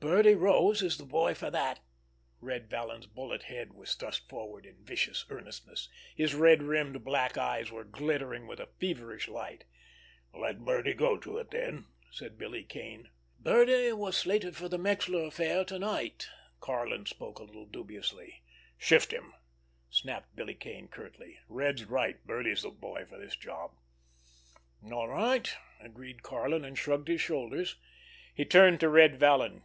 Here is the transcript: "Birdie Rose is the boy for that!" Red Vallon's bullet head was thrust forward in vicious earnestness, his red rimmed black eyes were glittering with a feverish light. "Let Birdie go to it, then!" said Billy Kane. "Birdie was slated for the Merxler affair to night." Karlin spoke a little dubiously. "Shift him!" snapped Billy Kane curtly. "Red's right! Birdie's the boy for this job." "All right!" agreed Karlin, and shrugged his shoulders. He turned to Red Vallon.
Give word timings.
"Birdie 0.00 0.34
Rose 0.34 0.82
is 0.82 0.98
the 0.98 1.06
boy 1.06 1.32
for 1.32 1.50
that!" 1.50 1.80
Red 2.38 2.68
Vallon's 2.68 3.06
bullet 3.06 3.44
head 3.44 3.72
was 3.72 3.94
thrust 3.94 4.28
forward 4.28 4.66
in 4.66 4.84
vicious 4.84 5.24
earnestness, 5.30 5.88
his 6.14 6.34
red 6.34 6.62
rimmed 6.62 7.02
black 7.02 7.38
eyes 7.38 7.70
were 7.70 7.84
glittering 7.84 8.46
with 8.46 8.60
a 8.60 8.68
feverish 8.78 9.28
light. 9.28 9.64
"Let 10.34 10.62
Birdie 10.62 10.92
go 10.92 11.16
to 11.16 11.38
it, 11.38 11.50
then!" 11.52 11.86
said 12.10 12.36
Billy 12.36 12.64
Kane. 12.64 13.08
"Birdie 13.38 13.94
was 13.94 14.14
slated 14.14 14.56
for 14.56 14.68
the 14.68 14.76
Merxler 14.76 15.26
affair 15.28 15.64
to 15.64 15.78
night." 15.78 16.28
Karlin 16.60 17.06
spoke 17.06 17.38
a 17.38 17.44
little 17.44 17.64
dubiously. 17.64 18.42
"Shift 18.76 19.10
him!" 19.10 19.32
snapped 19.88 20.36
Billy 20.36 20.54
Kane 20.54 20.86
curtly. 20.88 21.38
"Red's 21.48 21.86
right! 21.86 22.22
Birdie's 22.26 22.60
the 22.60 22.68
boy 22.70 23.06
for 23.06 23.18
this 23.18 23.36
job." 23.36 23.72
"All 24.92 25.08
right!" 25.08 25.56
agreed 25.80 26.22
Karlin, 26.22 26.62
and 26.62 26.76
shrugged 26.76 27.08
his 27.08 27.22
shoulders. 27.22 27.76
He 28.34 28.44
turned 28.44 28.80
to 28.80 28.90
Red 28.90 29.18
Vallon. 29.18 29.62